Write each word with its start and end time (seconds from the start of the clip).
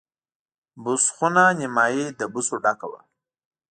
بوس 0.83 1.03
خونه 1.15 1.43
نیمایي 1.59 2.05
له 2.19 2.25
بوسو 2.33 2.55
ډکه 2.63 2.87
وه. 2.91 3.01